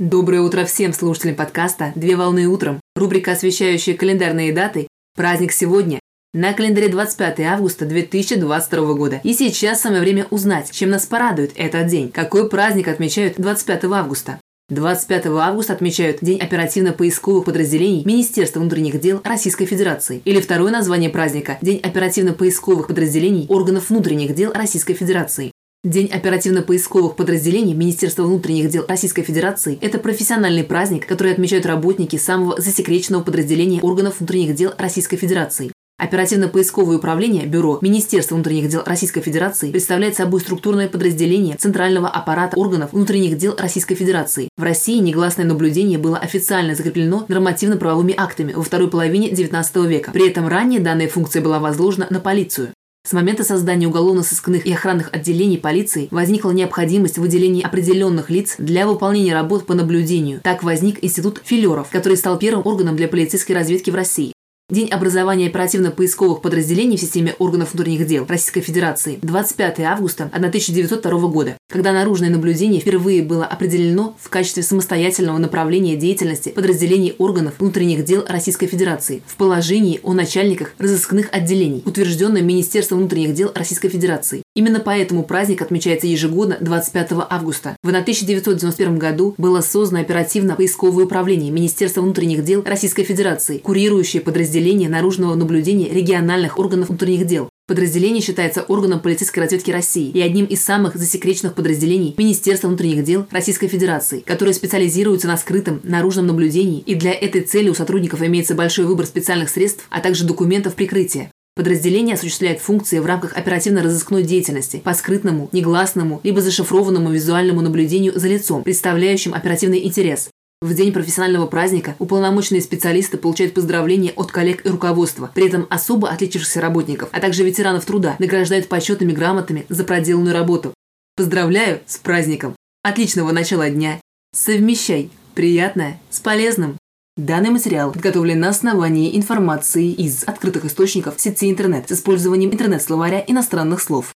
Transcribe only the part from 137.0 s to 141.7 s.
Данный материал подготовлен на основании информации из открытых источников сети